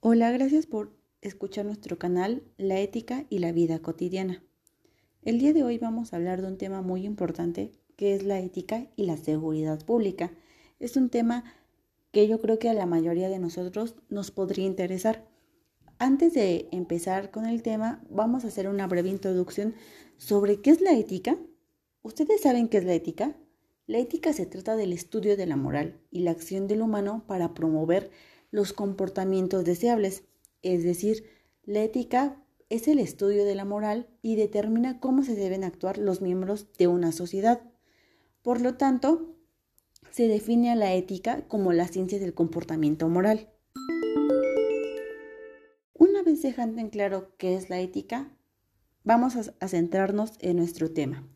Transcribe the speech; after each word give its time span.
Hola, 0.00 0.30
gracias 0.30 0.66
por 0.66 0.92
escuchar 1.22 1.64
nuestro 1.64 1.98
canal 1.98 2.42
La 2.58 2.78
ética 2.78 3.24
y 3.30 3.38
la 3.38 3.50
vida 3.50 3.78
cotidiana. 3.78 4.44
El 5.22 5.38
día 5.38 5.54
de 5.54 5.64
hoy 5.64 5.78
vamos 5.78 6.12
a 6.12 6.16
hablar 6.16 6.42
de 6.42 6.48
un 6.48 6.58
tema 6.58 6.82
muy 6.82 7.06
importante 7.06 7.72
que 7.96 8.14
es 8.14 8.22
la 8.22 8.38
ética 8.38 8.88
y 8.94 9.06
la 9.06 9.16
seguridad 9.16 9.82
pública. 9.84 10.32
Es 10.80 10.98
un 10.98 11.08
tema 11.08 11.44
que 12.12 12.28
yo 12.28 12.42
creo 12.42 12.58
que 12.58 12.68
a 12.68 12.74
la 12.74 12.84
mayoría 12.84 13.30
de 13.30 13.38
nosotros 13.38 13.96
nos 14.10 14.30
podría 14.30 14.66
interesar. 14.66 15.26
Antes 15.98 16.34
de 16.34 16.68
empezar 16.72 17.30
con 17.30 17.46
el 17.46 17.62
tema, 17.62 18.04
vamos 18.10 18.44
a 18.44 18.48
hacer 18.48 18.68
una 18.68 18.86
breve 18.86 19.08
introducción 19.08 19.74
sobre 20.18 20.60
qué 20.60 20.70
es 20.70 20.82
la 20.82 20.92
ética. 20.92 21.38
¿Ustedes 22.02 22.42
saben 22.42 22.68
qué 22.68 22.76
es 22.76 22.84
la 22.84 22.94
ética? 22.94 23.34
La 23.86 23.98
ética 23.98 24.34
se 24.34 24.44
trata 24.44 24.76
del 24.76 24.92
estudio 24.92 25.38
de 25.38 25.46
la 25.46 25.56
moral 25.56 25.98
y 26.10 26.20
la 26.20 26.32
acción 26.32 26.66
del 26.68 26.82
humano 26.82 27.24
para 27.26 27.54
promover 27.54 28.10
los 28.56 28.72
comportamientos 28.72 29.66
deseables, 29.66 30.24
es 30.62 30.82
decir, 30.82 31.28
la 31.64 31.82
ética 31.82 32.42
es 32.70 32.88
el 32.88 32.98
estudio 32.98 33.44
de 33.44 33.54
la 33.54 33.66
moral 33.66 34.08
y 34.22 34.36
determina 34.36 34.98
cómo 34.98 35.22
se 35.22 35.34
deben 35.34 35.62
actuar 35.62 35.98
los 35.98 36.22
miembros 36.22 36.72
de 36.78 36.86
una 36.86 37.12
sociedad. 37.12 37.60
Por 38.40 38.62
lo 38.62 38.78
tanto, 38.78 39.36
se 40.10 40.26
define 40.26 40.70
a 40.70 40.74
la 40.74 40.94
ética 40.94 41.46
como 41.48 41.74
la 41.74 41.86
ciencia 41.86 42.18
del 42.18 42.32
comportamiento 42.32 43.10
moral. 43.10 43.50
Una 45.92 46.22
vez 46.22 46.40
dejando 46.40 46.80
en 46.80 46.88
claro 46.88 47.36
qué 47.36 47.56
es 47.56 47.68
la 47.68 47.80
ética, 47.80 48.34
vamos 49.04 49.36
a, 49.36 49.68
centrarnos 49.68 50.32
en 50.40 50.56
nuestro 50.56 50.90
tema, 50.90 51.28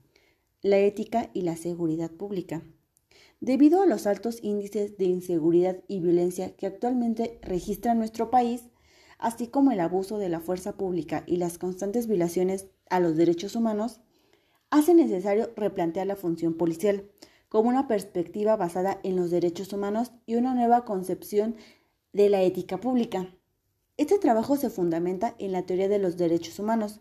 la 0.63 0.79
ética 0.79 1.29
y 1.35 1.43
la 1.43 1.57
seguridad 1.57 2.11
pública. 2.11 2.63
Debido 3.41 3.81
a 3.81 3.87
los 3.87 4.07
altos 4.07 4.39
índices 4.43 4.99
de 4.99 5.07
inseguridad 5.07 5.83
y 5.89 6.01
violencia 6.01 6.55
que 6.57 6.67
actualmente 6.67 7.39
registra 7.41 7.95
nuestro 7.95 8.31
país, 8.31 8.69
así 9.19 9.49
como 9.49 9.73
el 9.73 9.81
abuso 9.81 10.19
de 10.19 10.29
la 10.29 10.41
fuerza 10.41 10.77
pública 10.77 11.25
y 11.27 11.37
las 11.37 11.57
constantes 11.57 12.07
violaciones 12.07 12.67
a 12.91 13.01
los 13.01 13.17
derechos 13.17 13.57
humanos, 13.57 14.01
hace 14.69 14.93
necesario 14.93 15.51
replantear 15.57 16.07
la 16.07 16.17
función 16.17 16.53
policial 16.53 17.11
como 17.49 17.71
una 17.71 17.89
perspectiva 17.89 18.57
basada 18.57 19.01
en 19.05 19.17
los 19.17 19.31
derechos 19.31 19.73
humanos 19.73 20.13
y 20.27 20.35
una 20.35 20.55
nueva 20.55 20.85
concepción 20.85 21.57
de 22.13 22.29
la 22.29 22.43
ética 22.43 22.79
pública. 22.79 23.35
Este 23.97 24.19
trabajo 24.19 24.57
se 24.57 24.69
fundamenta 24.69 25.35
en 25.39 25.53
la 25.53 25.65
teoría 25.65 25.89
de 25.89 25.99
los 25.99 26.19
derechos 26.19 26.59
humanos, 26.59 27.01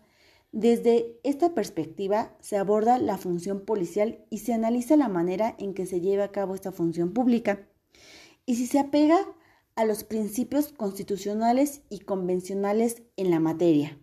desde 0.52 1.20
esta 1.22 1.54
perspectiva 1.54 2.36
se 2.40 2.56
aborda 2.56 2.98
la 2.98 3.18
función 3.18 3.60
policial 3.60 4.24
y 4.30 4.38
se 4.38 4.52
analiza 4.52 4.96
la 4.96 5.08
manera 5.08 5.54
en 5.58 5.74
que 5.74 5.86
se 5.86 6.00
lleva 6.00 6.24
a 6.24 6.32
cabo 6.32 6.54
esta 6.54 6.72
función 6.72 7.12
pública 7.12 7.68
y 8.46 8.56
si 8.56 8.66
se 8.66 8.80
apega 8.80 9.18
a 9.76 9.84
los 9.84 10.02
principios 10.02 10.72
constitucionales 10.72 11.82
y 11.88 12.00
convencionales 12.00 13.02
en 13.16 13.30
la 13.30 13.38
materia. 13.38 13.98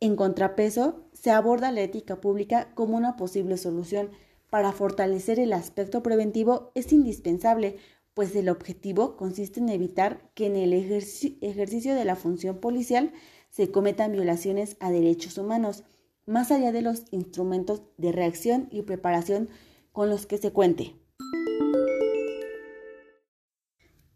En 0.00 0.16
contrapeso, 0.16 1.08
se 1.12 1.30
aborda 1.30 1.72
la 1.72 1.82
ética 1.82 2.20
pública 2.20 2.72
como 2.74 2.96
una 2.96 3.16
posible 3.16 3.56
solución. 3.56 4.10
Para 4.50 4.72
fortalecer 4.72 5.38
el 5.38 5.52
aspecto 5.52 6.02
preventivo 6.02 6.72
es 6.74 6.92
indispensable, 6.92 7.76
pues 8.14 8.34
el 8.34 8.48
objetivo 8.48 9.16
consiste 9.16 9.60
en 9.60 9.68
evitar 9.68 10.30
que 10.34 10.46
en 10.46 10.56
el 10.56 10.72
ejercicio 10.72 11.94
de 11.94 12.04
la 12.04 12.16
función 12.16 12.58
policial 12.60 13.12
se 13.56 13.70
cometan 13.70 14.12
violaciones 14.12 14.76
a 14.80 14.90
derechos 14.90 15.38
humanos, 15.38 15.82
más 16.26 16.50
allá 16.50 16.72
de 16.72 16.82
los 16.82 17.04
instrumentos 17.10 17.80
de 17.96 18.12
reacción 18.12 18.68
y 18.70 18.82
preparación 18.82 19.48
con 19.92 20.10
los 20.10 20.26
que 20.26 20.36
se 20.36 20.52
cuente. 20.52 20.94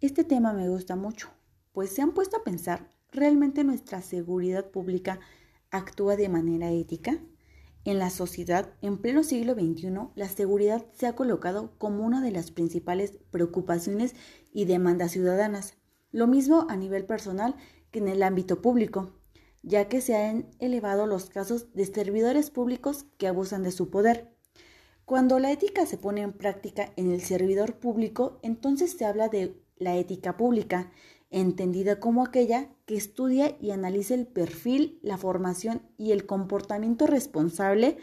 Este 0.03 0.25
tema 0.25 0.53
me 0.53 0.69
gusta 0.69 0.95
mucho, 0.95 1.31
pues 1.73 1.89
se 1.89 2.03
han 2.03 2.13
puesto 2.13 2.37
a 2.37 2.45
pensar, 2.45 2.91
¿realmente 3.13 3.65
nuestra 3.65 4.03
seguridad 4.03 4.71
pública 4.71 5.21
actúa 5.71 6.17
de 6.17 6.29
manera 6.29 6.71
ética? 6.71 7.19
En 7.87 7.99
la 7.99 8.11
sociedad, 8.11 8.75
en 8.83 8.99
pleno 8.99 9.23
siglo 9.23 9.55
XXI, 9.55 10.11
la 10.17 10.29
seguridad 10.29 10.85
se 10.93 11.07
ha 11.07 11.17
colocado 11.17 11.73
como 11.79 12.05
una 12.05 12.21
de 12.21 12.31
las 12.31 12.51
principales 12.51 13.17
preocupaciones 13.31 14.15
y 14.53 14.67
demandas 14.67 15.13
ciudadanas. 15.13 15.79
Lo 16.13 16.27
mismo 16.27 16.67
a 16.69 16.77
nivel 16.77 17.07
personal 17.07 17.57
que 17.91 18.01
en 18.01 18.09
el 18.09 18.23
ámbito 18.23 18.61
público 18.61 19.15
ya 19.63 19.89
que 19.89 20.01
se 20.01 20.17
han 20.17 20.47
elevado 20.59 21.07
los 21.07 21.31
casos 21.31 21.73
de 21.75 21.85
servidores 21.87 22.51
públicos 22.51 23.07
que 23.19 23.29
abusan 23.29 23.63
de 23.63 23.73
su 23.73 23.91
poder. 23.91 24.35
Cuando 25.05 25.39
la 25.39 25.51
ética 25.51 25.87
se 25.87 25.99
pone 25.99 26.23
en 26.23 26.33
práctica 26.33 26.93
en 26.97 27.11
el 27.11 27.21
servidor 27.21 27.75
público, 27.79 28.39
entonces 28.43 28.93
se 28.93 29.05
habla 29.05 29.29
de 29.29 29.61
la 29.77 29.97
ética 29.97 30.37
pública, 30.37 30.93
entendida 31.31 32.01
como 32.01 32.25
aquella 32.25 32.69
que 32.87 32.97
estudia 32.97 33.57
y 33.61 33.71
analiza 33.71 34.15
el 34.15 34.27
perfil, 34.27 34.99
la 35.03 35.17
formación 35.17 35.83
y 35.97 36.13
el 36.13 36.27
comportamiento 36.27 37.07
responsable 37.07 37.99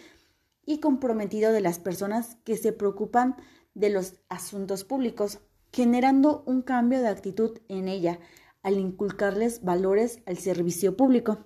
y 0.65 0.79
comprometido 0.79 1.51
de 1.53 1.61
las 1.61 1.79
personas 1.79 2.37
que 2.43 2.57
se 2.57 2.73
preocupan 2.73 3.37
de 3.73 3.89
los 3.89 4.15
asuntos 4.27 4.83
públicos, 4.83 5.39
generando 5.71 6.43
un 6.45 6.61
cambio 6.61 6.99
de 6.99 7.07
actitud 7.07 7.59
en 7.67 7.87
ella, 7.87 8.19
al 8.67 8.79
inculcarles 8.79 9.63
valores 9.63 10.19
al 10.25 10.37
servicio 10.39 10.97
público. 10.97 11.45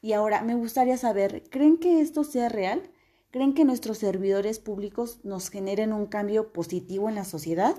Y 0.00 0.14
ahora 0.14 0.40
me 0.40 0.54
gustaría 0.54 0.96
saber, 0.96 1.42
¿creen 1.50 1.76
que 1.76 2.00
esto 2.00 2.24
sea 2.24 2.48
real? 2.48 2.80
¿Creen 3.30 3.52
que 3.52 3.66
nuestros 3.66 3.98
servidores 3.98 4.60
públicos 4.60 5.20
nos 5.24 5.50
generen 5.50 5.92
un 5.92 6.06
cambio 6.06 6.54
positivo 6.54 7.10
en 7.10 7.16
la 7.16 7.26
sociedad? 7.26 7.76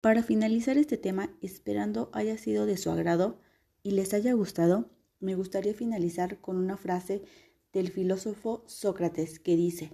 Para 0.00 0.22
finalizar 0.22 0.78
este 0.78 0.98
tema, 0.98 1.36
esperando 1.42 2.10
haya 2.12 2.38
sido 2.38 2.64
de 2.64 2.76
su 2.76 2.92
agrado 2.92 3.40
y 3.82 3.90
les 3.90 4.14
haya 4.14 4.34
gustado, 4.34 4.88
me 5.18 5.34
gustaría 5.34 5.74
finalizar 5.74 6.40
con 6.40 6.58
una 6.58 6.76
frase 6.76 7.24
del 7.72 7.90
filósofo 7.90 8.62
Sócrates 8.66 9.40
que 9.40 9.56
dice, 9.56 9.90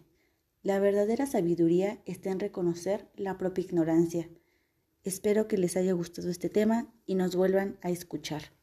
la 0.63 0.79
verdadera 0.81 1.25
sabiduría 1.25 2.03
está 2.05 2.29
en 2.31 2.41
reconocer 2.41 3.09
la 3.17 3.39
propia 3.39 3.65
ignorancia 3.65 4.29
Espero 5.07 5.47
que 5.47 5.57
les 5.57 5.77
haya 5.77 5.93
gustado 5.93 6.29
este 6.31 6.49
tema 6.49 6.93
y 7.07 7.15
nos 7.15 7.37
vuelvan 7.37 7.79
a 7.81 7.91
escuchar. 7.91 8.56